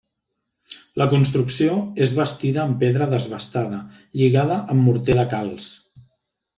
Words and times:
La 1.01 1.05
construcció 1.11 1.75
és 2.07 2.15
bastida 2.21 2.65
en 2.65 2.75
pedra 2.87 3.11
desbastada 3.13 3.85
lligada 4.19 4.61
amb 4.65 4.91
morter 4.91 5.23
de 5.23 5.31
calç. 5.39 5.75